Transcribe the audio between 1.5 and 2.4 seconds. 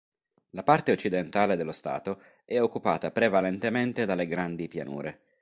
dello Stato